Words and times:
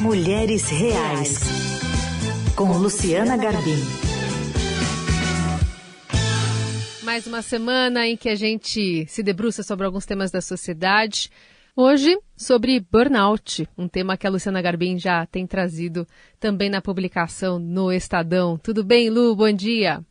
Mulheres 0.00 0.66
Reais, 0.70 1.40
com 2.56 2.72
Luciana 2.72 3.36
Garbim. 3.36 3.76
Mais 7.02 7.26
uma 7.26 7.42
semana 7.42 8.08
em 8.08 8.16
que 8.16 8.30
a 8.30 8.34
gente 8.34 9.04
se 9.06 9.22
debruça 9.22 9.62
sobre 9.62 9.84
alguns 9.84 10.06
temas 10.06 10.30
da 10.30 10.40
sociedade. 10.40 11.30
Hoje, 11.76 12.18
sobre 12.34 12.80
burnout, 12.80 13.68
um 13.76 13.86
tema 13.86 14.16
que 14.16 14.26
a 14.26 14.30
Luciana 14.30 14.62
Garbim 14.62 14.98
já 14.98 15.26
tem 15.26 15.46
trazido 15.46 16.08
também 16.40 16.70
na 16.70 16.80
publicação 16.80 17.58
no 17.58 17.92
Estadão. 17.92 18.56
Tudo 18.56 18.82
bem, 18.82 19.10
Lu? 19.10 19.36
Bom 19.36 19.52
dia. 19.52 20.02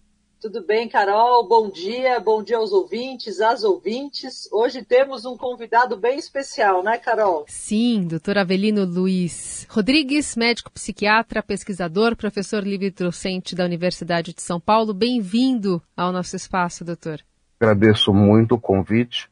Tudo 0.42 0.66
bem, 0.66 0.88
Carol? 0.88 1.46
Bom 1.46 1.70
dia, 1.70 2.18
bom 2.22 2.42
dia 2.42 2.55
aos 2.55 2.72
ouvintes, 2.72 3.42
às 3.42 3.62
ouvintes. 3.62 4.48
Hoje 4.54 4.86
temos 4.86 5.26
um 5.26 5.36
convidado 5.36 5.98
bem 5.98 6.18
especial, 6.18 6.82
né, 6.82 6.98
Carol? 6.98 7.44
Sim, 7.46 8.08
doutor 8.08 8.38
Avelino 8.38 8.86
Luiz 8.86 9.68
Rodrigues, 9.70 10.38
médico 10.38 10.72
psiquiatra, 10.72 11.44
pesquisador, 11.44 12.16
professor 12.16 12.63
livre-docente 12.63 13.54
da 13.54 13.66
Universidade 13.66 14.34
de 14.34 14.41
São 14.41 14.62
Paulo. 14.62 14.94
Bem-vindo 14.94 15.82
ao 15.96 16.13
nosso 16.13 16.38
espaço, 16.38 16.85
doutor. 16.85 17.20
Agradeço 17.60 18.13
muito 18.13 18.55
o 18.55 18.62
convite, 18.62 19.30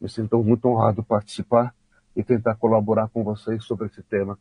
me 0.00 0.08
sinto 0.08 0.42
muito 0.42 0.66
honrado 0.68 1.02
participar 1.02 1.74
e 2.16 2.24
tentar 2.24 2.54
colaborar 2.54 3.10
com 3.10 3.22
vocês 3.22 3.62
sobre 3.62 3.88
esse 3.88 4.02
tema 4.02 4.38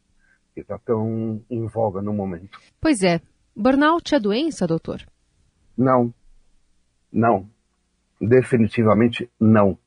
que 0.54 0.62
está 0.62 0.80
tão 0.80 1.42
em 1.50 1.68
voga 1.68 2.02
no 2.02 2.14
momento. 2.14 2.58
Pois 2.80 3.04
é, 3.04 3.20
burnout 3.54 4.16
é 4.16 4.20
doença, 4.20 4.66
doutor? 4.66 5.06
Não. 5.78 6.14
Não. 7.12 7.50
Definitivamente 8.20 9.30
não. 9.40 9.78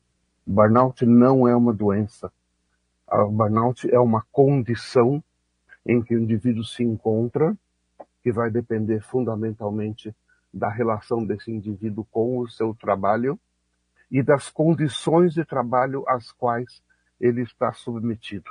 Burnout 0.45 1.05
não 1.05 1.47
é 1.47 1.55
uma 1.55 1.73
doença. 1.73 2.31
A 3.07 3.23
burnout 3.25 3.89
é 3.89 3.99
uma 3.99 4.25
condição 4.31 5.23
em 5.85 6.01
que 6.01 6.15
o 6.15 6.19
indivíduo 6.19 6.63
se 6.63 6.83
encontra, 6.83 7.57
que 8.21 8.31
vai 8.31 8.51
depender 8.51 9.01
fundamentalmente 9.01 10.15
da 10.53 10.69
relação 10.69 11.25
desse 11.25 11.51
indivíduo 11.51 12.05
com 12.11 12.39
o 12.39 12.47
seu 12.47 12.73
trabalho 12.73 13.39
e 14.11 14.21
das 14.21 14.49
condições 14.49 15.33
de 15.33 15.45
trabalho 15.45 16.03
às 16.07 16.31
quais 16.31 16.81
ele 17.19 17.41
está 17.41 17.71
submetido. 17.73 18.49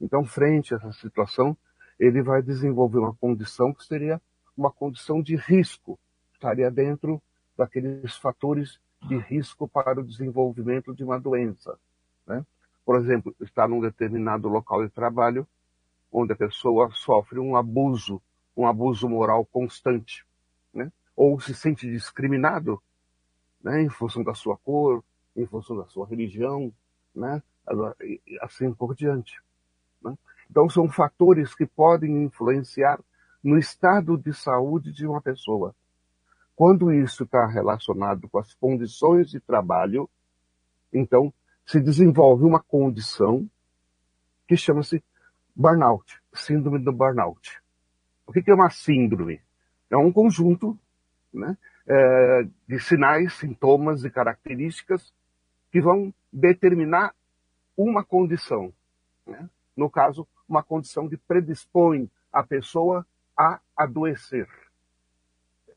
Então, 0.00 0.24
frente 0.24 0.74
a 0.74 0.76
essa 0.76 0.92
situação, 0.92 1.56
ele 1.98 2.22
vai 2.22 2.42
desenvolver 2.42 2.98
uma 2.98 3.14
condição 3.14 3.72
que 3.72 3.84
seria 3.84 4.20
uma 4.56 4.70
condição 4.70 5.22
de 5.22 5.36
risco, 5.36 5.98
estaria 6.36 6.70
dentro 6.70 7.20
daqueles 7.56 8.16
fatores 8.16 8.78
de 9.08 9.16
risco 9.16 9.66
para 9.66 10.00
o 10.00 10.04
desenvolvimento 10.04 10.94
de 10.94 11.02
uma 11.02 11.18
doença. 11.18 11.78
Né? 12.26 12.44
Por 12.84 12.96
exemplo, 12.96 13.34
estar 13.40 13.66
num 13.66 13.80
determinado 13.80 14.48
local 14.48 14.84
de 14.84 14.90
trabalho 14.92 15.46
onde 16.12 16.32
a 16.32 16.36
pessoa 16.36 16.90
sofre 16.92 17.38
um 17.38 17.56
abuso, 17.56 18.22
um 18.56 18.66
abuso 18.66 19.08
moral 19.08 19.44
constante, 19.46 20.24
né? 20.72 20.92
ou 21.16 21.40
se 21.40 21.54
sente 21.54 21.90
discriminado 21.90 22.80
né? 23.62 23.82
em 23.82 23.88
função 23.88 24.22
da 24.22 24.34
sua 24.34 24.56
cor, 24.58 25.02
em 25.34 25.46
função 25.46 25.76
da 25.76 25.86
sua 25.86 26.06
religião, 26.06 26.72
né? 27.14 27.42
assim 28.42 28.72
por 28.72 28.94
diante. 28.94 29.40
Né? 30.02 30.16
Então, 30.50 30.68
são 30.68 30.88
fatores 30.88 31.54
que 31.54 31.66
podem 31.66 32.24
influenciar 32.24 33.00
no 33.42 33.58
estado 33.58 34.18
de 34.18 34.32
saúde 34.34 34.92
de 34.92 35.06
uma 35.06 35.20
pessoa. 35.20 35.74
Quando 36.56 36.90
isso 36.90 37.24
está 37.24 37.46
relacionado 37.46 38.28
com 38.30 38.38
as 38.38 38.54
condições 38.54 39.30
de 39.30 39.38
trabalho, 39.38 40.08
então 40.90 41.32
se 41.66 41.78
desenvolve 41.78 42.44
uma 42.44 42.60
condição 42.60 43.46
que 44.48 44.56
chama-se 44.56 45.04
burnout, 45.54 46.18
síndrome 46.32 46.78
do 46.78 46.92
burnout. 46.92 47.60
O 48.26 48.32
que 48.32 48.50
é 48.50 48.54
uma 48.54 48.70
síndrome? 48.70 49.40
É 49.90 49.96
um 49.98 50.10
conjunto 50.10 50.78
né, 51.32 51.58
é, 51.86 52.48
de 52.66 52.80
sinais, 52.80 53.34
sintomas 53.34 54.04
e 54.04 54.10
características 54.10 55.12
que 55.70 55.80
vão 55.80 56.12
determinar 56.32 57.14
uma 57.76 58.02
condição. 58.02 58.72
Né? 59.26 59.48
No 59.76 59.90
caso, 59.90 60.26
uma 60.48 60.62
condição 60.62 61.06
que 61.06 61.18
predispõe 61.18 62.10
a 62.32 62.42
pessoa 62.42 63.06
a 63.36 63.60
adoecer. 63.76 64.48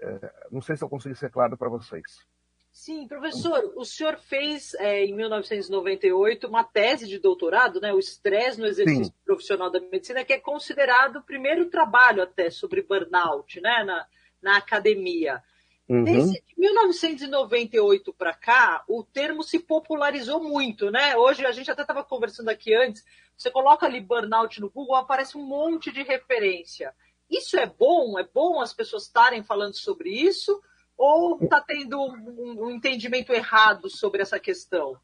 É, 0.02 0.34
não 0.52 0.62
sei 0.62 0.76
se 0.76 0.84
eu 0.84 0.90
consegui 0.90 1.16
ser 1.16 1.30
claro 1.30 1.58
para 1.58 1.70
vocês. 1.70 2.26
Sim, 2.72 3.08
professor, 3.08 3.74
o 3.76 3.84
senhor 3.84 4.18
fez 4.18 4.74
é, 4.76 5.04
em 5.04 5.14
1998 5.14 6.48
uma 6.48 6.64
tese 6.64 7.08
de 7.08 7.20
doutorado, 7.20 7.82
né, 7.82 7.92
o 7.92 8.00
estresse 8.00 8.60
no 8.60 8.68
exercício 8.68 9.06
Sim. 9.06 9.14
profissional 9.26 9.72
da 9.72 9.80
medicina, 9.80 10.24
que 10.24 10.34
é 10.34 10.40
considerado 10.40 11.18
o 11.18 11.24
primeiro 11.24 11.66
trabalho 11.70 12.22
até 12.22 12.50
sobre 12.50 12.84
burnout, 12.84 13.60
né, 13.60 13.84
na, 13.84 14.08
na 14.42 14.58
academia. 14.58 15.44
Uhum. 15.90 16.04
Desde 16.04 16.34
de 16.34 16.54
1998 16.56 18.14
para 18.14 18.34
cá, 18.34 18.84
o 18.88 19.04
termo 19.04 19.42
se 19.42 19.58
popularizou 19.58 20.44
muito, 20.44 20.92
né? 20.92 21.18
Hoje 21.18 21.44
a 21.48 21.52
gente 21.52 21.72
até 21.72 21.82
estava 21.82 22.04
conversando 22.04 22.50
aqui 22.50 22.76
antes. 22.76 23.04
Você 23.36 23.50
coloca 23.50 23.88
ali 23.88 24.00
burnout 24.00 24.62
no 24.62 24.70
Google, 24.70 24.96
aparece 24.96 25.36
um 25.36 25.44
monte 25.44 25.92
de 25.92 26.04
referência. 26.04 26.94
Isso 27.30 27.58
é 27.58 27.66
bom? 27.66 28.18
É 28.18 28.28
bom 28.34 28.60
as 28.60 28.74
pessoas 28.74 29.04
estarem 29.04 29.44
falando 29.44 29.76
sobre 29.76 30.10
isso? 30.10 30.62
Ou 30.98 31.40
está 31.42 31.62
tendo 31.62 31.98
um, 31.98 32.66
um 32.66 32.72
entendimento 32.72 33.32
errado 33.32 33.90
sobre 33.90 34.22
essa 34.22 34.40
questão? 34.40 34.98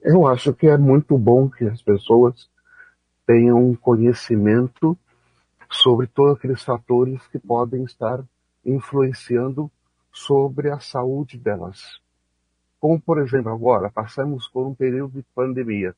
Eu 0.00 0.26
acho 0.26 0.52
que 0.52 0.66
é 0.66 0.76
muito 0.76 1.16
bom 1.16 1.48
que 1.48 1.64
as 1.64 1.80
pessoas 1.80 2.48
tenham 3.26 3.74
conhecimento 3.76 4.98
sobre 5.70 6.06
todos 6.06 6.36
aqueles 6.36 6.62
fatores 6.62 7.26
que 7.28 7.38
podem 7.38 7.84
estar 7.84 8.22
influenciando 8.64 9.70
sobre 10.12 10.70
a 10.70 10.78
saúde 10.78 11.38
delas. 11.38 12.00
Como, 12.78 13.00
por 13.00 13.18
exemplo, 13.18 13.50
agora, 13.50 13.90
passamos 13.90 14.48
por 14.48 14.66
um 14.66 14.74
período 14.74 15.14
de 15.14 15.22
pandemia. 15.34 15.94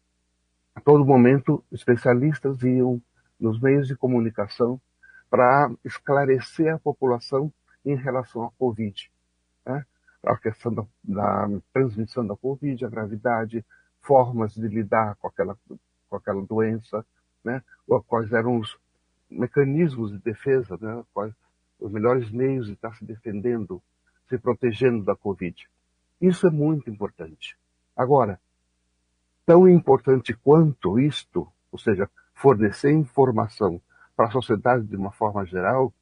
A 0.74 0.80
todo 0.80 1.04
momento, 1.04 1.64
especialistas 1.72 2.62
iam 2.62 3.00
nos 3.40 3.60
meios 3.60 3.88
de 3.88 3.96
comunicação 3.96 4.80
para 5.36 5.70
esclarecer 5.84 6.74
a 6.74 6.78
população 6.78 7.52
em 7.84 7.94
relação 7.94 8.44
à 8.44 8.50
Covid. 8.52 9.12
Né? 9.66 9.84
A 10.24 10.34
questão 10.38 10.72
da, 10.72 10.82
da, 11.04 11.46
transmissão 11.74 12.26
da 12.26 12.34
Covid, 12.34 12.82
a 12.82 12.88
gravidade, 12.88 13.62
formas 14.00 14.54
de 14.54 14.66
lidar 14.66 15.14
com 15.16 15.28
aquela, 15.28 15.58
com 16.08 16.16
aquela 16.16 16.42
doença, 16.42 17.04
né? 17.44 17.62
quais 18.06 18.32
eram 18.32 18.58
os 18.58 18.78
mecanismos 19.28 20.10
de 20.10 20.18
defesa, 20.20 20.78
né? 20.80 21.04
quais 21.12 21.34
os 21.78 21.92
melhores 21.92 22.30
meios 22.30 22.66
de 22.66 22.72
estar 22.72 22.94
se 22.94 23.04
defendendo, 23.04 23.82
se 24.30 24.38
protegendo 24.38 25.04
da 25.04 25.14
Covid. 25.14 25.68
Isso 26.18 26.46
é 26.46 26.50
muito 26.50 26.88
importante. 26.88 27.58
Agora, 27.94 28.40
tão 29.44 29.68
importante 29.68 30.32
quanto 30.32 30.98
isto, 30.98 31.46
ou 31.70 31.78
seja, 31.78 32.08
fornecer 32.32 32.90
informação 32.90 33.82
para 34.16 34.26
a 34.26 34.30
sociedade 34.30 34.84
de 34.86 34.96
uma 34.96 35.12
forma 35.12 35.44
geral, 35.44 35.92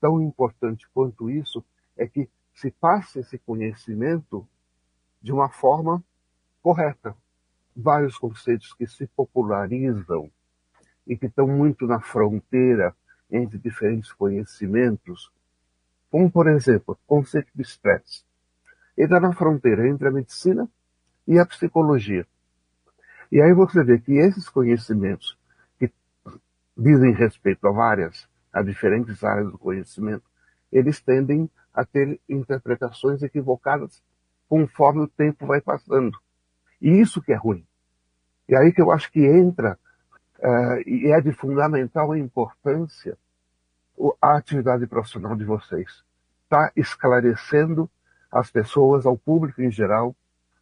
tão 0.00 0.22
importante 0.22 0.88
quanto 0.94 1.28
isso 1.28 1.64
é 1.96 2.06
que 2.06 2.28
se 2.54 2.70
passe 2.70 3.18
esse 3.18 3.36
conhecimento 3.38 4.46
de 5.20 5.32
uma 5.32 5.48
forma 5.48 6.02
correta. 6.62 7.16
Vários 7.76 8.16
conceitos 8.16 8.72
que 8.72 8.86
se 8.86 9.06
popularizam 9.08 10.30
e 11.06 11.16
que 11.16 11.26
estão 11.26 11.48
muito 11.48 11.86
na 11.86 12.00
fronteira 12.00 12.94
entre 13.30 13.58
diferentes 13.58 14.12
conhecimentos, 14.12 15.30
como, 16.10 16.30
por 16.30 16.48
exemplo, 16.48 16.94
o 16.94 17.06
conceito 17.06 17.50
de 17.54 17.62
estresse. 17.62 18.24
Ele 18.96 19.06
está 19.06 19.20
na 19.20 19.32
fronteira 19.32 19.86
entre 19.88 20.08
a 20.08 20.10
medicina 20.10 20.68
e 21.26 21.38
a 21.38 21.46
psicologia. 21.46 22.26
E 23.30 23.40
aí 23.40 23.52
você 23.52 23.84
vê 23.84 23.98
que 23.98 24.12
esses 24.12 24.48
conhecimentos 24.48 25.38
dizem 26.78 27.12
respeito 27.12 27.66
a 27.66 27.72
várias, 27.72 28.28
a 28.52 28.62
diferentes 28.62 29.24
áreas 29.24 29.50
do 29.50 29.58
conhecimento, 29.58 30.22
eles 30.70 31.00
tendem 31.00 31.50
a 31.74 31.84
ter 31.84 32.20
interpretações 32.28 33.22
equivocadas 33.22 34.00
conforme 34.48 35.02
o 35.02 35.08
tempo 35.08 35.46
vai 35.46 35.60
passando. 35.60 36.16
E 36.80 36.88
isso 37.00 37.20
que 37.20 37.32
é 37.32 37.36
ruim. 37.36 37.66
E 38.48 38.56
aí 38.56 38.72
que 38.72 38.80
eu 38.80 38.90
acho 38.92 39.10
que 39.10 39.24
entra, 39.26 39.78
uh, 40.38 40.88
e 40.88 41.10
é 41.10 41.20
de 41.20 41.32
fundamental 41.32 42.16
importância, 42.16 43.18
a 44.22 44.36
atividade 44.36 44.86
profissional 44.86 45.34
de 45.34 45.44
vocês. 45.44 46.04
Está 46.44 46.72
esclarecendo 46.76 47.90
às 48.30 48.50
pessoas, 48.50 49.04
ao 49.04 49.18
público 49.18 49.60
em 49.60 49.70
geral, 49.70 50.14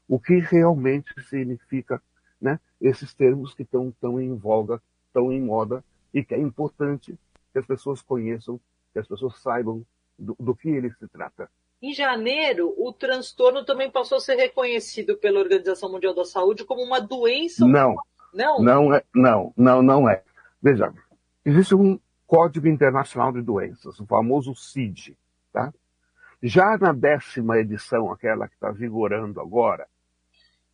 o 0.08 0.18
que 0.18 0.38
realmente 0.38 1.12
significa 1.28 2.00
né, 2.40 2.58
esses 2.80 3.12
termos 3.12 3.54
que 3.54 3.62
estão 3.62 3.92
tão 4.00 4.20
em 4.20 4.34
voga, 4.34 4.80
tão 5.12 5.30
em 5.30 5.40
moda 5.40 5.84
e 6.16 6.24
que 6.24 6.34
é 6.34 6.38
importante 6.38 7.14
que 7.52 7.58
as 7.58 7.66
pessoas 7.66 8.00
conheçam, 8.00 8.58
que 8.92 8.98
as 8.98 9.06
pessoas 9.06 9.40
saibam 9.40 9.84
do, 10.18 10.34
do 10.38 10.54
que 10.54 10.68
ele 10.68 10.90
se 10.90 11.06
trata. 11.08 11.50
Em 11.82 11.92
janeiro, 11.92 12.74
o 12.78 12.92
transtorno 12.92 13.64
também 13.64 13.90
passou 13.90 14.16
a 14.16 14.20
ser 14.20 14.36
reconhecido 14.36 15.16
pela 15.18 15.40
Organização 15.40 15.92
Mundial 15.92 16.14
da 16.14 16.24
Saúde 16.24 16.64
como 16.64 16.82
uma 16.82 17.00
doença. 17.00 17.66
Não, 17.66 17.94
não, 18.32 18.62
não 18.62 18.94
é, 18.94 19.04
não, 19.14 19.52
não, 19.56 19.82
não 19.82 20.08
é. 20.08 20.22
Veja, 20.62 20.90
Existe 21.46 21.76
um 21.76 22.00
Código 22.26 22.66
Internacional 22.66 23.30
de 23.30 23.40
Doenças, 23.40 24.00
o 24.00 24.04
famoso 24.04 24.52
CID. 24.52 25.16
Tá? 25.52 25.72
Já 26.42 26.76
na 26.76 26.92
décima 26.92 27.58
edição, 27.58 28.10
aquela 28.10 28.48
que 28.48 28.54
está 28.54 28.72
vigorando 28.72 29.40
agora, 29.40 29.86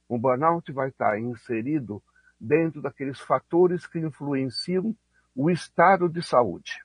o 0.09 0.17
burnout 0.17 0.73
vai 0.73 0.89
estar 0.89 1.21
inserido 1.21 2.03
dentro 2.41 2.81
daqueles 2.81 3.21
fatores 3.21 3.87
que 3.87 3.99
influenciam 3.99 4.97
o 5.35 5.51
estado 5.51 6.09
de 6.09 6.23
saúde. 6.23 6.85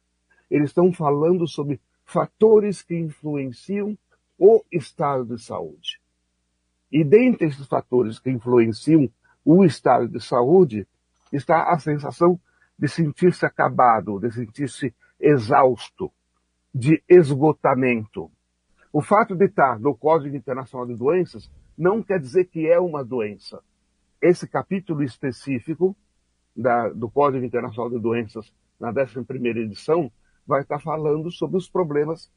Eles 0.49 0.69
estão 0.69 0.91
falando 0.93 1.47
sobre 1.47 1.79
fatores 2.05 2.81
que 2.81 2.95
influenciam 2.95 3.97
o 4.37 4.63
estado 4.71 5.25
de 5.25 5.41
saúde. 5.41 5.99
E 6.91 7.03
dentre 7.03 7.47
esses 7.47 7.67
fatores 7.67 8.19
que 8.19 8.29
influenciam 8.29 9.09
o 9.43 9.63
estado 9.63 10.07
de 10.07 10.23
saúde 10.23 10.87
está 11.31 11.71
a 11.71 11.79
sensação 11.79 12.39
de 12.77 12.87
sentir-se 12.87 13.45
acabado, 13.45 14.19
de 14.19 14.31
sentir-se 14.31 14.93
exausto, 15.19 16.11
de 16.73 17.03
esgotamento. 17.09 18.31
O 18.93 19.01
fato 19.01 19.35
de 19.35 19.45
estar 19.45 19.79
no 19.79 19.95
Código 19.95 20.35
Internacional 20.35 20.87
de 20.87 20.95
Doenças 20.95 21.51
não 21.77 22.01
quer 22.01 22.19
dizer 22.19 22.45
que 22.45 22.67
é 22.67 22.79
uma 22.79 23.03
doença. 23.03 23.61
Esse 24.21 24.47
capítulo 24.47 25.03
específico 25.03 25.95
da, 26.57 26.89
do 26.89 27.09
Código 27.09 27.45
Internacional 27.45 27.89
de 27.89 27.99
Doenças, 27.99 28.51
na 28.79 28.89
11 28.89 29.59
edição, 29.59 30.11
vai 30.45 30.61
estar 30.61 30.79
falando 30.79 31.31
sobre 31.31 31.57
os 31.57 31.69
problemas 31.69 32.29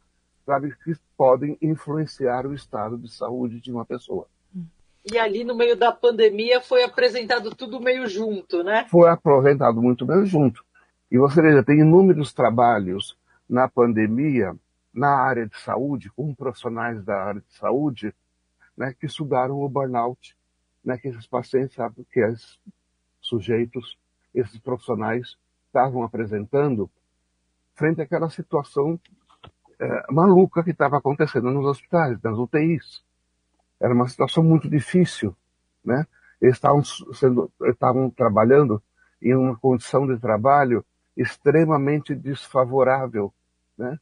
sabe, 0.51 0.75
que 0.85 0.95
podem 1.17 1.57
influenciar 1.63 2.47
o 2.47 2.55
estado 2.55 2.99
de 2.99 3.13
saúde 3.13 3.61
de 3.61 3.71
uma 3.71 3.85
pessoa. 3.85 4.27
E 5.11 5.19
ali 5.19 5.45
no 5.45 5.55
meio 5.55 5.77
da 5.77 5.93
pandemia 5.93 6.61
foi 6.61 6.83
apresentado 6.83 7.55
tudo 7.55 7.81
meio 7.81 8.07
junto, 8.07 8.63
né? 8.63 8.87
Foi 8.91 9.09
apresentado 9.09 9.81
muito 9.81 10.05
meio 10.05 10.27
junto. 10.27 10.63
E 11.11 11.17
você 11.17 11.41
veja, 11.41 11.63
tem 11.63 11.81
inúmeros 11.81 12.33
trabalhos 12.33 13.17
na 13.49 13.69
pandemia, 13.69 14.55
na 14.93 15.09
área 15.09 15.47
de 15.47 15.59
saúde, 15.59 16.11
com 16.11 16.35
profissionais 16.35 17.03
da 17.05 17.17
área 17.17 17.41
de 17.41 17.55
saúde, 17.57 18.15
né, 18.77 18.95
que 18.99 19.07
estudaram 19.07 19.61
o 19.61 19.69
burnout, 19.69 20.37
né, 20.85 20.99
que 20.99 21.09
esses 21.09 21.27
pacientes, 21.27 21.75
sabe, 21.75 22.07
que 22.13 22.21
esses 22.21 22.59
sujeitos, 23.21 23.99
esses 24.35 24.59
profissionais 24.59 25.37
estavam 25.67 26.03
apresentando 26.03 26.91
frente 27.75 28.01
àquela 28.03 28.29
situação 28.29 28.99
é, 29.79 30.13
maluca 30.13 30.63
que 30.63 30.71
estava 30.71 30.99
acontecendo 30.99 31.51
nos 31.51 31.65
hospitais, 31.65 32.21
nas 32.23 32.37
UTIs. 32.37 33.03
Era 33.81 33.95
uma 33.95 34.09
situação 34.09 34.45
muito 34.45 34.69
difícil, 34.69 35.35
né? 35.83 36.07
Eles 36.41 36.57
estavam, 36.57 36.83
sendo, 36.85 37.51
estavam 37.63 38.11
trabalhando 38.11 38.83
em 39.23 39.35
uma 39.35 39.57
condição 39.57 40.07
de 40.07 40.19
trabalho 40.19 40.85
extremamente 41.17 42.15
desfavorável, 42.15 43.33
né? 43.77 43.99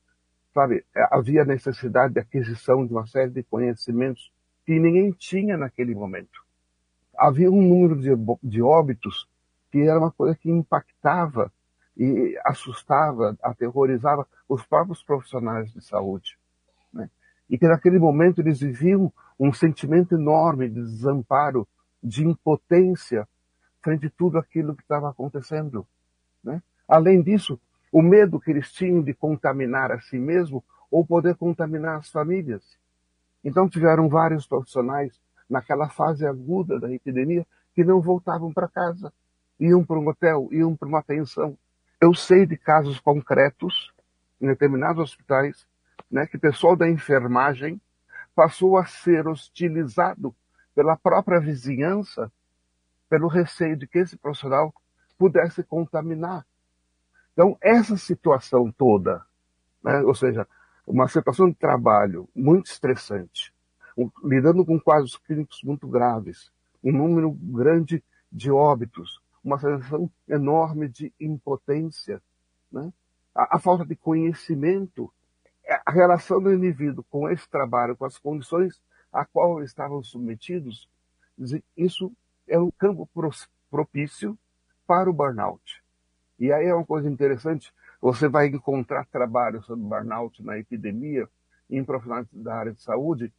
Sabe, 0.53 0.85
havia 1.11 1.45
necessidade 1.45 2.15
de 2.15 2.21
aquisição 2.21 2.85
de 2.85 2.93
uma 2.93 3.07
série 3.07 3.31
de 3.31 3.43
conhecimentos 3.45 4.33
que 4.67 4.79
ninguém 4.79 5.13
tinha 5.13 5.57
naquele 5.57 5.95
momento. 5.95 6.45
Havia 7.17 7.51
um 7.51 7.63
número 7.63 8.01
de, 8.01 8.11
de 8.43 8.63
óbitos 8.63 9.29
que 9.71 9.81
era 9.81 9.99
uma 9.99 10.11
coisa 10.11 10.35
que 10.37 10.51
impactava 10.51 11.53
e 11.97 12.39
assustava, 12.45 13.37
aterrorizava 13.43 14.27
os 14.49 14.65
próprios 14.65 15.03
profissionais 15.03 15.73
de 15.73 15.85
saúde. 15.85 16.39
Né? 16.93 17.11
E 17.51 17.59
que 17.59 17.67
naquele 17.67 17.99
momento 17.99 18.41
eles 18.41 18.61
viviam 18.61 19.13
um 19.39 19.53
sentimento 19.53 20.15
enorme 20.15 20.69
de 20.69 20.81
desamparo, 20.81 21.67
de 22.03 22.25
impotência 22.25 23.29
frente 23.83 24.07
a 24.07 24.11
tudo 24.17 24.39
aquilo 24.39 24.75
que 24.75 24.83
estava 24.83 25.11
acontecendo. 25.11 25.87
Né? 26.43 26.63
Além 26.87 27.23
disso, 27.23 27.61
o 27.93 28.03
medo 28.03 28.41
que 28.41 28.51
eles 28.51 28.71
tinham 28.73 29.03
de 29.03 29.15
contaminar 29.15 29.91
a 29.91 30.01
si 30.01 30.19
mesmo 30.19 30.65
ou 30.91 31.07
poder 31.07 31.37
contaminar 31.37 31.99
as 31.99 32.11
famílias. 32.11 32.79
Então 33.45 33.69
tiveram 33.69 34.09
vários 34.09 34.47
profissionais 34.47 35.21
naquela 35.49 35.89
fase 35.89 36.27
aguda 36.27 36.79
da 36.79 36.93
epidemia 36.93 37.47
que 37.75 37.85
não 37.85 38.01
voltavam 38.01 38.53
para 38.53 38.69
casa, 38.69 39.13
iam 39.59 39.85
para 39.85 39.99
um 39.99 40.09
hotel, 40.09 40.49
iam 40.53 40.77
para 40.77 40.89
uma 40.89 41.03
pensão. 41.03 41.57
Eu 42.01 42.15
sei 42.15 42.47
de 42.47 42.57
casos 42.57 43.01
concretos 43.01 43.93
em 44.41 44.47
determinados 44.47 45.03
hospitais, 45.03 45.67
né, 46.11 46.27
que 46.27 46.37
o 46.37 46.41
pessoal 46.41 46.77
da 46.77 46.89
enfermagem 46.89 47.81
passou 48.35 48.77
a 48.77 48.87
ser 48.87 49.27
hostilizado 49.27 50.35
pela 50.75 50.97
própria 50.97 51.41
vizinhança, 51.41 52.31
pelo 53.09 53.27
receio 53.27 53.77
de 53.77 53.87
que 53.87 53.99
esse 53.99 54.17
profissional 54.17 54.73
pudesse 55.19 55.65
contaminar. 55.65 56.47
Então, 57.33 57.59
essa 57.61 57.97
situação 57.97 58.71
toda, 58.71 59.25
né, 59.83 60.01
ou 60.03 60.15
seja, 60.15 60.47
uma 60.87 61.09
situação 61.09 61.49
de 61.49 61.57
trabalho 61.57 62.29
muito 62.35 62.67
estressante, 62.67 63.53
lidando 64.25 64.65
com 64.65 64.79
quadros 64.79 65.17
clínicos 65.19 65.63
muito 65.65 65.89
graves, 65.89 66.51
um 66.83 66.93
número 66.93 67.33
grande 67.33 68.03
de 68.31 68.51
óbitos, 68.51 69.21
uma 69.49 69.59
sensação 69.59 70.11
enorme 70.29 70.89
de 70.89 71.13
impotência, 71.19 72.23
né? 72.71 72.93
a, 73.35 73.57
a 73.57 73.59
falta 73.59 73.85
de 73.85 73.97
conhecimento 73.97 75.13
é, 75.69 75.81
a 75.85 75.91
relação 75.91 76.41
do 76.41 76.53
indivíduo 76.53 77.05
com 77.11 77.29
esse 77.29 77.49
trabalho, 77.49 77.95
com 77.95 78.07
as 78.07 78.17
condições 78.17 78.81
a 79.13 79.25
qual 79.25 79.63
estavam 79.63 80.03
submetidos, 80.03 80.89
isso 81.77 82.13
é 82.47 82.59
um 82.59 82.71
campo 82.71 83.09
propício 83.71 84.39
para 84.87 85.11
o 85.11 85.13
burnout. 85.13 85.83
E 86.39 86.53
aí 86.53 86.67
é 86.67 86.75
uma 86.75 86.87
coisa 86.87 87.09
interessante, 87.09 87.73
você 88.01 88.29
vai 88.29 88.47
encontrar 88.47 89.07
trabalhos 89.07 89.67
sobre 89.67 89.85
burnout 89.85 90.43
na 90.43 90.59
epidemia 90.59 91.29
em 91.69 91.85
profissionais 91.85 92.27
da 92.33 92.55
área 92.55 92.73
de 92.73 92.83
saúde 92.83 93.33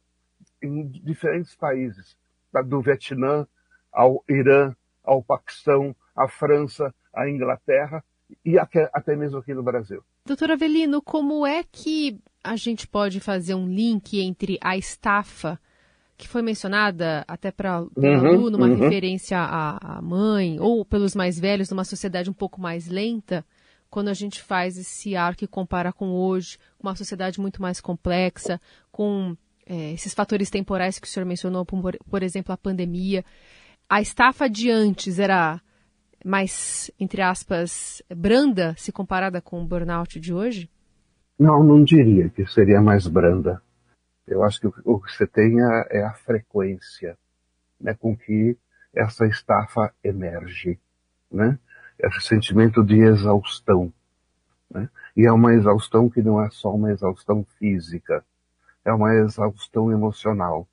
em 0.62 0.86
diferentes 0.86 1.54
países, 1.56 2.16
do 2.66 2.80
Vietnã 2.80 3.46
ao 3.92 4.24
Irã, 4.28 4.74
ao 5.02 5.22
Paquistão, 5.22 5.94
à 6.16 6.28
França, 6.28 6.94
à 7.14 7.28
Inglaterra, 7.28 8.02
e 8.44 8.58
até 8.58 9.16
mesmo 9.16 9.38
aqui 9.38 9.54
no 9.54 9.62
Brasil. 9.62 10.02
Doutor 10.24 10.52
Avelino, 10.52 11.02
como 11.02 11.46
é 11.46 11.64
que 11.64 12.20
a 12.42 12.56
gente 12.56 12.86
pode 12.86 13.20
fazer 13.20 13.54
um 13.54 13.66
link 13.66 14.20
entre 14.20 14.58
a 14.62 14.76
estafa, 14.76 15.58
que 16.16 16.28
foi 16.28 16.42
mencionada 16.42 17.24
até 17.26 17.50
para 17.50 17.82
o 17.82 17.90
uhum, 17.96 18.32
Lu, 18.32 18.50
numa 18.50 18.66
uhum. 18.66 18.76
referência 18.76 19.38
à, 19.38 19.98
à 19.98 20.02
mãe, 20.02 20.60
ou 20.60 20.84
pelos 20.84 21.14
mais 21.14 21.38
velhos, 21.38 21.70
numa 21.70 21.84
sociedade 21.84 22.30
um 22.30 22.34
pouco 22.34 22.60
mais 22.60 22.86
lenta, 22.86 23.44
quando 23.88 24.08
a 24.08 24.14
gente 24.14 24.40
faz 24.40 24.78
esse 24.78 25.16
arco 25.16 25.44
e 25.44 25.48
compara 25.48 25.92
com 25.92 26.10
hoje, 26.10 26.58
com 26.78 26.86
uma 26.86 26.94
sociedade 26.94 27.40
muito 27.40 27.60
mais 27.60 27.80
complexa, 27.80 28.60
com 28.92 29.36
é, 29.66 29.92
esses 29.92 30.14
fatores 30.14 30.50
temporais 30.50 30.98
que 30.98 31.06
o 31.06 31.10
senhor 31.10 31.26
mencionou, 31.26 31.64
por, 31.64 31.96
por 32.08 32.22
exemplo, 32.22 32.52
a 32.52 32.56
pandemia. 32.56 33.24
A 33.88 34.00
estafa 34.00 34.48
de 34.48 34.70
antes 34.70 35.18
era 35.18 35.60
mais, 36.24 36.90
entre 36.98 37.22
aspas, 37.22 38.02
branda 38.14 38.74
se 38.76 38.92
comparada 38.92 39.40
com 39.40 39.62
o 39.62 39.66
burnout 39.66 40.20
de 40.20 40.32
hoje? 40.32 40.70
Não, 41.38 41.62
não 41.62 41.82
diria 41.82 42.28
que 42.28 42.46
seria 42.46 42.80
mais 42.80 43.06
branda. 43.06 43.62
Eu 44.26 44.44
acho 44.44 44.60
que 44.60 44.66
o 44.84 45.00
que 45.00 45.12
você 45.12 45.26
tem 45.26 45.56
é 45.90 46.02
a 46.02 46.12
frequência 46.12 47.16
né, 47.80 47.94
com 47.94 48.16
que 48.16 48.56
essa 48.94 49.26
estafa 49.26 49.92
emerge, 50.04 50.78
né? 51.30 51.58
Esse 51.98 52.20
sentimento 52.20 52.84
de 52.84 52.98
exaustão, 52.98 53.92
né? 54.70 54.88
E 55.16 55.26
é 55.26 55.32
uma 55.32 55.54
exaustão 55.54 56.08
que 56.08 56.22
não 56.22 56.42
é 56.42 56.48
só 56.50 56.74
uma 56.74 56.90
exaustão 56.90 57.44
física, 57.58 58.24
é 58.84 58.92
uma 58.92 59.14
exaustão 59.14 59.90
emocional. 59.90 60.66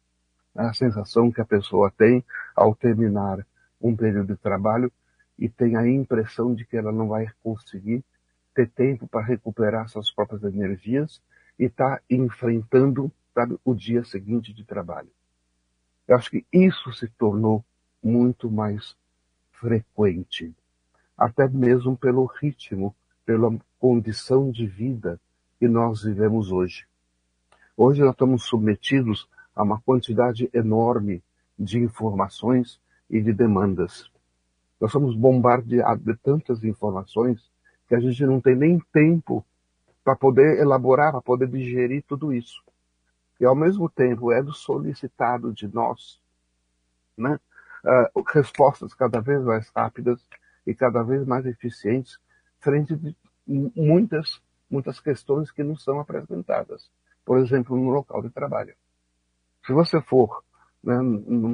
É 0.56 0.63
a 0.63 0.74
sensação 0.74 1.32
que 1.32 1.42
a 1.42 1.46
pessoa 1.46 1.92
tem 1.96 2.24
ao 2.56 2.75
terminar 2.75 3.46
um 3.82 3.96
período 3.96 4.34
de 4.34 4.42
trabalho 4.42 4.92
e 5.38 5.48
tem 5.48 5.75
a 5.75 5.88
impressão 5.88 6.53
de 6.53 6.65
que 6.65 6.75
ela 6.75 6.91
não 6.91 7.08
vai 7.10 7.27
conseguir 7.44 8.03
ter 8.53 8.70
tempo 8.70 9.08
para 9.08 9.25
recuperar 9.25 9.88
suas 9.88 10.12
próprias 10.12 10.44
energias 10.44 11.22
e 11.60 11.65
está 11.65 12.01
enfrentando 12.10 13.12
sabe, 13.34 13.56
o 13.63 13.75
dia 13.75 14.03
seguinte 14.03 14.51
de 14.51 14.63
trabalho. 14.63 15.10
Eu 16.08 16.15
acho 16.15 16.32
que 16.32 16.46
isso 16.51 16.91
se 16.94 17.08
tornou 17.08 17.63
muito 18.01 18.50
mais 18.50 18.96
frequente, 19.51 20.56
até 21.15 21.48
mesmo 21.48 21.96
pelo 21.96 22.25
ritmo, 22.25 22.96
pela 23.25 23.56
condição 23.79 24.50
de 24.50 24.65
vida 24.65 25.20
que 25.60 25.67
nós 25.67 26.03
vivemos 26.03 26.51
hoje. 26.51 26.88
Hoje 27.75 28.01
nós 28.01 28.12
estamos 28.12 28.44
submetidos 28.46 29.29
a 29.56 29.62
uma 29.62 29.79
quantidade 29.82 30.50
enorme 30.51 31.22
de 31.60 31.77
informações 31.79 32.79
e 33.10 33.22
de 33.22 33.34
demandas. 33.34 34.10
Nós 34.79 34.91
somos 34.91 35.15
bombardeados 35.15 36.03
de 36.03 36.15
tantas 36.15 36.63
informações 36.63 37.41
que 37.88 37.96
a 37.96 38.00
gente 38.00 38.25
não 38.25 38.39
tem 38.39 38.55
nem 38.55 38.79
tempo 38.91 39.46
para 40.03 40.15
poder 40.15 40.60
elaborar, 40.60 41.12
para 41.12 41.22
poder 41.22 41.48
digerir 41.48 42.03
tudo 42.07 42.31
isso. 42.31 42.62
E 43.39 43.46
ao 43.46 43.55
mesmo 43.55 43.89
tempo 43.89 44.31
é 44.31 44.41
do 44.41 44.53
solicitado 44.53 45.53
de 45.53 45.67
nós, 45.67 46.19
né, 47.17 47.39
uh, 47.84 48.24
respostas 48.34 48.93
cada 48.93 49.19
vez 49.19 49.43
mais 49.43 49.69
rápidas 49.75 50.19
e 50.65 50.74
cada 50.74 51.03
vez 51.03 51.25
mais 51.25 51.46
eficientes 51.46 52.19
frente 52.60 52.96
de 52.96 53.15
muitas, 53.48 54.41
muitas 54.69 55.00
questões 55.00 55.51
que 55.51 55.63
não 55.63 55.75
são 55.75 56.00
apresentadas. 56.00 56.89
Por 57.25 57.38
exemplo, 57.39 57.77
no 57.77 57.89
local 57.89 58.22
de 58.22 58.29
trabalho. 58.29 58.75
Se 59.65 59.74
você 59.74 60.01
for 60.01 60.43
né, 60.84 60.98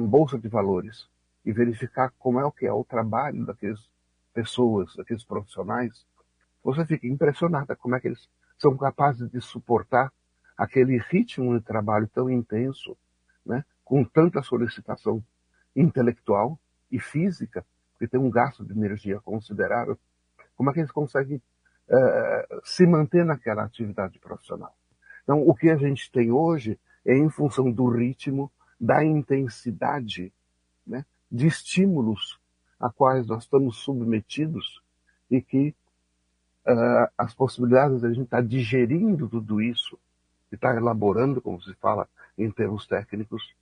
bolsa 0.06 0.38
de 0.38 0.48
valores 0.48 1.08
e 1.44 1.52
verificar 1.52 2.12
como 2.18 2.40
é 2.40 2.44
o 2.44 2.52
que 2.52 2.66
é 2.66 2.72
o 2.72 2.84
trabalho 2.84 3.44
daquelas 3.44 3.88
pessoas, 4.32 4.94
daqueles 4.96 5.24
profissionais, 5.24 6.04
você 6.62 6.84
fica 6.86 7.06
impressionada 7.06 7.76
como 7.76 7.94
é 7.94 8.00
que 8.00 8.08
eles 8.08 8.28
são 8.58 8.76
capazes 8.76 9.30
de 9.30 9.40
suportar 9.40 10.12
aquele 10.56 10.98
ritmo 10.98 11.58
de 11.58 11.64
trabalho 11.64 12.08
tão 12.08 12.30
intenso, 12.30 12.96
né, 13.44 13.64
com 13.84 14.04
tanta 14.04 14.42
solicitação 14.42 15.22
intelectual 15.76 16.58
e 16.90 16.98
física, 16.98 17.64
que 17.98 18.08
tem 18.08 18.18
um 18.18 18.30
gasto 18.30 18.64
de 18.64 18.72
energia 18.72 19.20
considerável, 19.20 19.98
como 20.56 20.70
é 20.70 20.72
que 20.72 20.80
eles 20.80 20.92
conseguem 20.92 21.36
uh, 21.36 22.60
se 22.64 22.86
manter 22.86 23.24
naquela 23.24 23.64
atividade 23.64 24.18
profissional? 24.18 24.74
Então, 25.22 25.46
o 25.46 25.54
que 25.54 25.70
a 25.70 25.76
gente 25.76 26.10
tem 26.10 26.30
hoje 26.30 26.78
é 27.04 27.16
em 27.16 27.28
função 27.28 27.70
do 27.70 27.88
ritmo, 27.88 28.50
da 28.80 29.04
intensidade, 29.04 30.32
né, 30.86 31.04
de 31.34 31.48
estímulos 31.48 32.38
a 32.78 32.88
quais 32.88 33.26
nós 33.26 33.42
estamos 33.42 33.78
submetidos 33.78 34.80
e 35.28 35.42
que 35.42 35.74
uh, 36.64 37.10
as 37.18 37.34
possibilidades 37.34 38.00
de 38.00 38.06
a 38.06 38.10
gente 38.10 38.26
estar 38.26 38.36
tá 38.36 38.42
digerindo 38.42 39.28
tudo 39.28 39.60
isso, 39.60 39.98
e 40.52 40.54
estar 40.54 40.72
tá 40.72 40.76
elaborando, 40.76 41.42
como 41.42 41.60
se 41.60 41.74
fala 41.74 42.08
em 42.38 42.48
termos 42.52 42.86
técnicos, 42.86 43.52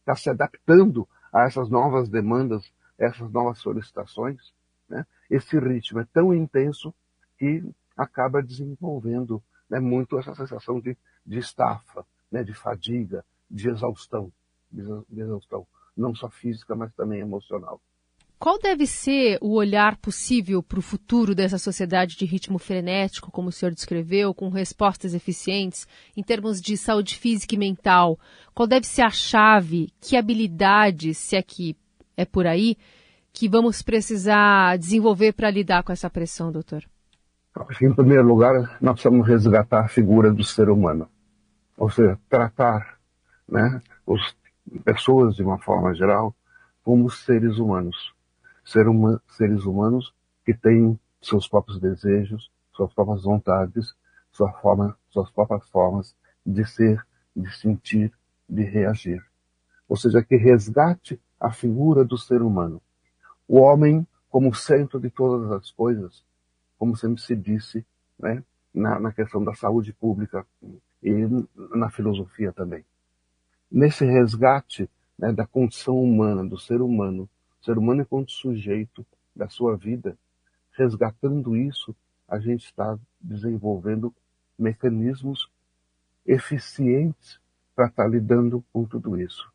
está 0.00 0.16
se 0.16 0.30
adaptando 0.30 1.08
a 1.32 1.42
essas 1.44 1.70
novas 1.70 2.08
demandas, 2.08 2.72
essas 2.98 3.30
novas 3.30 3.58
solicitações. 3.58 4.52
Né? 4.88 5.06
Esse 5.30 5.56
ritmo 5.60 6.00
é 6.00 6.06
tão 6.12 6.34
intenso 6.34 6.92
que 7.38 7.64
acaba 7.96 8.42
desenvolvendo 8.42 9.40
né, 9.70 9.78
muito 9.78 10.18
essa 10.18 10.34
sensação 10.34 10.80
de, 10.80 10.96
de 11.24 11.38
estafa, 11.38 12.04
né, 12.32 12.42
de 12.42 12.52
fadiga, 12.52 13.24
de 13.48 13.68
exaustão, 13.68 14.32
de 14.72 15.20
exaustão, 15.20 15.64
não 15.96 16.14
só 16.14 16.28
física, 16.28 16.74
mas 16.74 16.92
também 16.94 17.20
emocional. 17.20 17.80
Qual 18.42 18.58
deve 18.58 18.88
ser 18.88 19.38
o 19.40 19.54
olhar 19.54 19.96
possível 19.98 20.64
para 20.64 20.80
o 20.80 20.82
futuro 20.82 21.32
dessa 21.32 21.58
sociedade 21.58 22.16
de 22.16 22.24
ritmo 22.24 22.58
frenético, 22.58 23.30
como 23.30 23.50
o 23.50 23.52
senhor 23.52 23.72
descreveu, 23.72 24.34
com 24.34 24.48
respostas 24.48 25.14
eficientes, 25.14 25.86
em 26.16 26.24
termos 26.24 26.60
de 26.60 26.76
saúde 26.76 27.16
física 27.16 27.54
e 27.54 27.58
mental? 27.58 28.18
Qual 28.52 28.66
deve 28.66 28.84
ser 28.84 29.02
a 29.02 29.10
chave, 29.10 29.92
que 30.00 30.16
habilidades, 30.16 31.18
se 31.18 31.36
aqui 31.36 31.76
é 32.16 32.24
por 32.24 32.44
aí, 32.44 32.76
que 33.32 33.48
vamos 33.48 33.80
precisar 33.80 34.76
desenvolver 34.76 35.34
para 35.34 35.48
lidar 35.48 35.84
com 35.84 35.92
essa 35.92 36.10
pressão, 36.10 36.50
doutor? 36.50 36.82
Em 37.80 37.94
primeiro 37.94 38.26
lugar, 38.26 38.76
nós 38.80 38.94
precisamos 38.94 39.24
resgatar 39.24 39.84
a 39.84 39.88
figura 39.88 40.32
do 40.32 40.42
ser 40.42 40.68
humano, 40.68 41.08
ou 41.76 41.88
seja, 41.88 42.18
tratar 42.28 42.98
né, 43.48 43.80
as 44.04 44.34
pessoas 44.84 45.34
de 45.36 45.42
uma 45.42 45.58
forma 45.58 45.94
geral 45.94 46.34
como 46.82 47.10
seres 47.10 47.58
humanos 47.58 48.12
ser 48.64 48.88
uma, 48.88 49.20
seres 49.28 49.64
humanos 49.64 50.14
que 50.44 50.54
têm 50.54 50.98
seus 51.20 51.48
próprios 51.48 51.80
desejos, 51.80 52.50
suas 52.72 52.92
próprias 52.92 53.22
vontades, 53.22 53.94
sua 54.30 54.52
forma, 54.52 54.96
suas 55.10 55.30
próprias 55.30 55.68
formas 55.68 56.16
de 56.44 56.64
ser, 56.64 57.04
de 57.34 57.50
sentir, 57.56 58.12
de 58.48 58.62
reagir. 58.62 59.24
Ou 59.88 59.96
seja, 59.96 60.22
que 60.22 60.36
resgate 60.36 61.20
a 61.38 61.52
figura 61.52 62.04
do 62.04 62.16
ser 62.16 62.42
humano. 62.42 62.80
O 63.46 63.58
homem 63.60 64.06
como 64.30 64.54
centro 64.54 64.98
de 64.98 65.10
todas 65.10 65.50
as 65.52 65.70
coisas, 65.70 66.24
como 66.78 66.96
sempre 66.96 67.20
se 67.20 67.36
disse, 67.36 67.84
né, 68.18 68.42
na, 68.72 68.98
na 68.98 69.12
questão 69.12 69.44
da 69.44 69.54
saúde 69.54 69.92
pública 69.92 70.46
e 71.02 71.10
na 71.74 71.90
filosofia 71.90 72.52
também. 72.52 72.84
Nesse 73.74 74.04
resgate 74.04 74.86
né, 75.18 75.32
da 75.32 75.46
condição 75.46 75.98
humana, 75.98 76.44
do 76.44 76.58
ser 76.58 76.82
humano, 76.82 77.26
ser 77.62 77.78
humano 77.78 78.02
enquanto 78.02 78.30
sujeito 78.30 79.06
da 79.34 79.48
sua 79.48 79.78
vida, 79.78 80.14
resgatando 80.72 81.56
isso, 81.56 81.96
a 82.28 82.38
gente 82.38 82.66
está 82.66 82.98
desenvolvendo 83.18 84.14
mecanismos 84.58 85.48
eficientes 86.26 87.40
para 87.74 87.86
estar 87.86 88.02
tá 88.02 88.08
lidando 88.10 88.62
com 88.74 88.84
tudo 88.84 89.18
isso. 89.18 89.50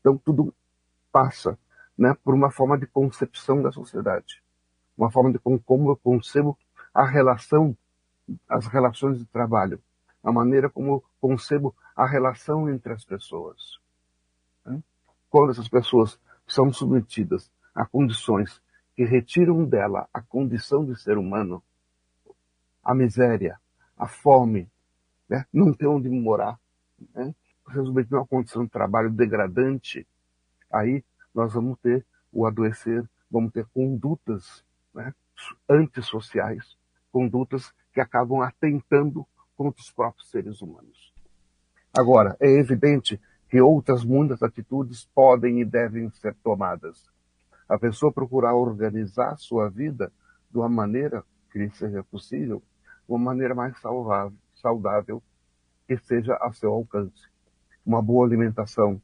Então, 0.00 0.18
tudo 0.18 0.52
passa 1.12 1.56
né, 1.96 2.16
por 2.24 2.34
uma 2.34 2.50
forma 2.50 2.76
de 2.76 2.88
concepção 2.88 3.62
da 3.62 3.70
sociedade, 3.70 4.42
uma 4.98 5.12
forma 5.12 5.30
de 5.30 5.38
como 5.38 5.92
eu 5.92 5.96
concebo 5.96 6.58
a 6.92 7.04
relação, 7.04 7.76
as 8.48 8.66
relações 8.66 9.16
de 9.16 9.26
trabalho, 9.26 9.80
a 10.24 10.32
maneira 10.32 10.68
como 10.68 10.88
eu 10.94 11.04
concebo 11.20 11.72
a 11.96 12.06
relação 12.06 12.68
entre 12.68 12.92
as 12.92 13.04
pessoas. 13.04 13.78
Né? 14.64 14.82
Quando 15.28 15.50
essas 15.50 15.68
pessoas 15.68 16.18
são 16.46 16.72
submetidas 16.72 17.50
a 17.74 17.84
condições 17.86 18.60
que 18.94 19.04
retiram 19.04 19.64
dela 19.64 20.08
a 20.12 20.20
condição 20.20 20.84
de 20.84 21.00
ser 21.00 21.16
humano, 21.16 21.62
a 22.82 22.94
miséria, 22.94 23.58
a 23.96 24.06
fome, 24.06 24.70
né? 25.28 25.46
não 25.52 25.72
ter 25.72 25.86
onde 25.86 26.08
morar, 26.08 26.58
né? 27.14 27.34
resolver 27.68 28.06
uma 28.10 28.26
condição 28.26 28.64
de 28.64 28.70
trabalho 28.70 29.10
degradante, 29.10 30.06
aí 30.72 31.04
nós 31.34 31.54
vamos 31.54 31.78
ter 31.80 32.04
o 32.32 32.46
adoecer, 32.46 33.08
vamos 33.30 33.52
ter 33.52 33.66
condutas 33.66 34.64
né? 34.92 35.14
antissociais, 35.68 36.76
condutas 37.12 37.72
que 37.92 38.00
acabam 38.00 38.40
atentando 38.40 39.26
contra 39.56 39.80
os 39.80 39.90
próprios 39.90 40.30
seres 40.30 40.60
humanos. 40.60 41.09
Agora, 41.92 42.36
é 42.40 42.48
evidente 42.48 43.20
que 43.48 43.60
outras 43.60 44.04
muitas 44.04 44.42
atitudes 44.44 45.08
podem 45.12 45.60
e 45.60 45.64
devem 45.64 46.08
ser 46.10 46.36
tomadas. 46.36 47.10
A 47.68 47.76
pessoa 47.76 48.12
procurar 48.12 48.54
organizar 48.54 49.36
sua 49.36 49.68
vida 49.68 50.12
de 50.50 50.58
uma 50.58 50.68
maneira 50.68 51.24
que 51.52 51.68
seja 51.70 52.04
possível, 52.04 52.62
uma 53.08 53.18
maneira 53.18 53.56
mais 53.56 53.76
saudável, 53.80 54.36
saudável 54.54 55.22
que 55.88 55.96
seja 55.98 56.36
a 56.40 56.52
seu 56.52 56.72
alcance. 56.72 57.28
Uma 57.84 58.00
boa 58.00 58.24
alimentação, 58.24 59.02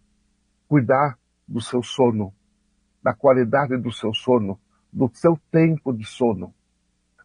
cuidar 0.68 1.18
do 1.46 1.60
seu 1.60 1.82
sono, 1.82 2.32
da 3.02 3.12
qualidade 3.12 3.76
do 3.76 3.90
seu 3.90 4.14
sono, 4.14 4.60
do 4.92 5.10
seu 5.12 5.36
tempo 5.50 5.92
de 5.92 6.04
sono. 6.04 6.54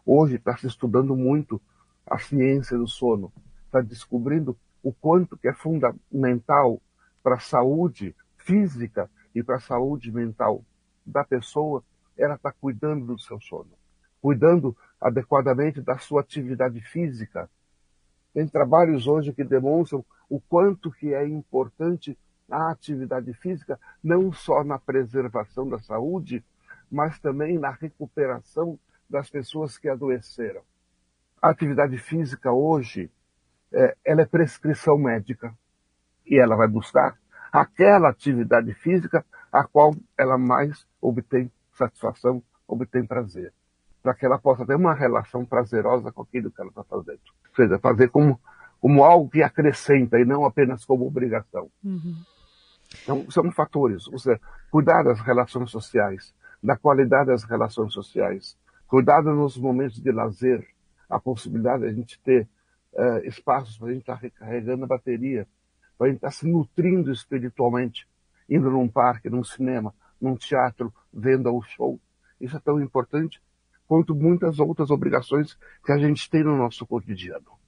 Hoje 0.04 0.38
está 0.38 0.58
se 0.58 0.66
estudando 0.66 1.16
muito 1.16 1.62
a 2.08 2.18
ciência 2.18 2.76
do 2.76 2.88
sono, 2.88 3.32
está 3.66 3.80
descobrindo 3.80 4.58
o 4.84 4.92
quanto 4.92 5.38
que 5.38 5.48
é 5.48 5.54
fundamental 5.54 6.82
para 7.24 7.36
a 7.36 7.40
saúde 7.40 8.16
física 8.38 9.10
e 9.34 9.44
para 9.44 9.58
a 9.58 9.62
saúde 9.62 10.12
mental 10.12 10.64
da 11.06 11.24
pessoa, 11.24 11.84
ela 12.18 12.36
está 12.36 12.52
cuidando 12.52 13.06
do 13.06 13.20
seu 13.20 13.40
sono, 13.40 13.72
cuidando 14.22 14.76
adequadamente 15.00 15.82
da 15.82 15.98
sua 15.98 16.22
atividade 16.22 16.82
física. 16.82 17.50
Tem 18.34 18.48
trabalhos 18.48 19.08
hoje 19.08 19.34
que 19.34 19.44
demonstram 19.44 20.06
o 20.30 20.40
quanto 20.40 20.92
que 20.92 21.14
é 21.14 21.28
importante 21.28 22.18
a 22.50 22.72
atividade 22.72 23.34
física, 23.34 23.80
não 24.04 24.32
só 24.32 24.64
na 24.64 24.78
preservação 24.78 25.68
da 25.68 25.80
saúde, 25.80 26.44
mas 26.90 27.18
também 27.20 27.58
na 27.58 27.72
recuperação 27.72 28.78
das 29.10 29.30
pessoas 29.30 29.78
que 29.78 29.88
adoeceram. 29.88 30.62
A 31.42 31.50
atividade 31.50 31.98
física 31.98 32.52
hoje, 32.52 33.10
é, 33.74 33.96
ela 34.06 34.22
é 34.22 34.26
prescrição 34.26 34.98
médica 34.98 35.54
e 36.26 36.38
ela 36.38 36.56
vai 36.56 36.68
buscar 36.68 37.18
aquela 37.52 38.10
atividade 38.10 38.74
física 38.76 39.26
a 39.52 39.64
qual 39.64 39.94
ela 40.18 40.38
mais 40.38 40.86
obtém 41.02 41.52
satisfação, 41.74 42.42
obtém 42.68 43.06
prazer. 43.06 43.54
Para 44.02 44.14
que 44.14 44.26
ela 44.26 44.40
possa 44.40 44.66
ter 44.66 44.76
uma 44.76 44.94
relação 44.94 45.46
prazerosa 45.46 46.12
com 46.12 46.22
aquilo 46.22 46.50
que 46.50 46.60
ela 46.60 46.70
está 46.70 46.84
fazendo. 46.84 47.20
Ou 47.50 47.56
seja, 47.56 47.80
fazer 47.80 48.10
como, 48.10 48.40
como 48.80 49.04
algo 49.04 49.30
que 49.30 49.44
acrescenta 49.44 50.20
e 50.20 50.26
não 50.26 50.46
apenas 50.46 50.86
como 50.86 51.06
obrigação. 51.06 51.70
Uhum. 51.84 52.16
Então, 53.04 53.30
são 53.30 53.52
fatores. 53.52 54.08
Ou 54.08 54.18
seja, 54.18 54.40
cuidar 54.72 55.04
das 55.04 55.20
relações 55.20 55.70
sociais, 55.70 56.34
da 56.64 56.76
qualidade 56.76 57.28
das 57.28 57.44
relações 57.44 57.94
sociais, 57.94 58.58
cuidar 58.88 59.22
nos 59.22 59.58
momentos 59.58 60.02
de 60.02 60.12
lazer, 60.12 60.66
a 61.10 61.20
possibilidade 61.20 61.84
de 61.84 61.90
a 61.90 61.94
gente 61.94 62.20
ter 62.22 62.48
uh, 62.94 63.26
espaços 63.26 63.78
para 63.78 63.88
a 63.88 63.92
gente 63.92 64.02
estar 64.02 64.16
tá 64.16 64.22
recarregando 64.22 64.84
a 64.84 64.88
bateria, 64.88 65.48
para 65.98 66.08
a 66.08 66.10
gente 66.10 66.18
estar 66.18 66.28
tá 66.28 66.34
se 66.34 66.48
nutrindo 66.48 67.12
espiritualmente, 67.12 68.08
indo 68.50 68.70
num 68.70 68.88
parque, 68.88 69.30
num 69.30 69.44
cinema, 69.44 69.94
num 70.20 70.36
teatro, 70.36 70.94
vendo 71.14 71.54
o 71.54 71.62
show. 71.62 72.00
Isso 72.40 72.58
é 72.58 72.60
tão 72.60 72.82
importante 72.82 73.42
quanto 73.88 74.16
muitas 74.16 74.60
outras 74.60 74.90
obrigações 74.90 75.58
que 75.86 75.92
a 75.92 75.98
gente 75.98 76.30
tem 76.30 76.44
no 76.44 76.58
nosso 76.58 76.86
cotidiano. 76.86 77.60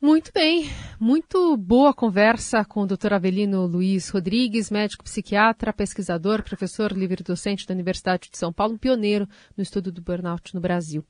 Muito 0.00 0.30
bem, 0.32 0.66
muito 1.00 1.56
boa 1.56 1.92
conversa 1.92 2.64
com 2.64 2.82
o 2.82 2.86
Dr. 2.86 3.14
Avelino 3.14 3.66
Luiz 3.66 4.10
Rodrigues, 4.10 4.70
médico 4.70 5.02
psiquiatra, 5.02 5.72
pesquisador, 5.72 6.42
professor 6.42 6.92
livre-docente 6.92 7.66
da 7.66 7.74
Universidade 7.74 8.30
de 8.30 8.36
São 8.36 8.52
Paulo, 8.52 8.78
pioneiro 8.78 9.26
no 9.56 9.62
estudo 9.62 9.90
do 9.90 10.02
burnout 10.02 10.54
no 10.54 10.60
Brasil. 10.60 11.04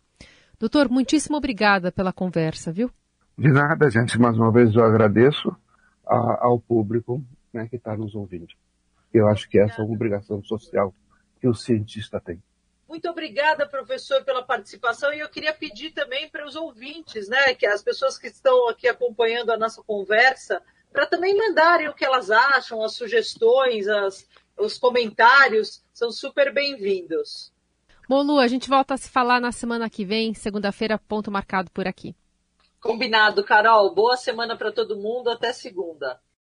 Doutor, 0.59 0.89
muitíssimo 0.89 1.37
obrigada 1.37 1.91
pela 1.91 2.13
conversa, 2.13 2.73
viu? 2.73 2.91
De 3.39 3.53
nada, 3.53 3.91
gente. 3.91 4.19
Mais 4.19 4.37
uma 4.37 4.51
vez 4.51 4.75
eu 4.75 4.83
agradeço 4.83 5.55
a, 6.07 6.47
ao 6.47 6.59
público 6.59 7.23
né, 7.53 7.69
que 7.69 7.77
está 7.77 7.95
nos 7.95 8.15
ouvindo. 8.15 8.49
Eu 9.13 9.29
acho 9.29 9.49
que 9.49 9.59
essa 9.59 9.83
é 9.83 9.85
uma 9.85 9.95
obrigação 9.95 10.43
social 10.43 10.95
que 11.39 11.47
o 11.47 11.55
cientista 11.55 12.19
tem. 12.19 12.43
Muito 12.89 13.09
obrigada, 13.11 13.69
professor, 13.69 14.25
pela 14.25 14.43
participação. 14.43 15.13
E 15.13 15.21
eu 15.21 15.29
queria 15.29 15.53
pedir 15.53 15.91
também 15.91 16.31
para 16.31 16.47
os 16.47 16.57
ouvintes, 16.57 17.29
né, 17.29 17.55
que 17.55 17.67
as 17.67 17.83
pessoas 17.83 18.17
que 18.17 18.29
estão 18.29 18.69
aqui 18.69 18.89
acompanhando 18.89 19.51
a 19.51 19.59
nossa 19.59 19.83
conversa, 19.83 20.63
para 20.91 21.05
também 21.05 21.37
mandarem 21.37 21.89
o 21.89 21.95
que 21.95 22.05
elas 22.05 22.31
acham, 22.31 22.83
as 22.83 22.95
sugestões, 22.95 23.87
as, 23.87 24.27
os 24.57 24.79
comentários, 24.79 25.85
são 25.93 26.11
super 26.11 26.55
bem-vindos. 26.55 27.53
Molu, 28.09 28.39
a 28.39 28.47
gente 28.47 28.69
volta 28.69 28.95
a 28.95 28.97
se 28.97 29.11
falar 29.11 29.41
na 29.41 29.53
semana 29.53 29.91
que 29.91 30.05
vem, 30.05 30.33
segunda-feira, 30.33 30.97
ponto 30.97 31.31
marcado 31.31 31.71
por 31.73 31.87
aqui. 31.87 32.15
Combinado, 32.87 33.43
Carol. 33.43 33.93
Boa 33.93 34.17
semana 34.17 34.57
para 34.57 34.71
todo 34.71 34.97
mundo. 34.97 35.29
Até 35.29 35.53
segunda. 35.53 36.21